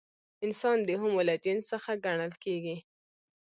انسان 0.45 0.77
د 0.87 0.89
هومو 0.99 1.21
له 1.29 1.35
جنس 1.43 1.63
څخه 1.71 1.91
ګڼل 2.05 2.33
کېږي. 2.43 2.77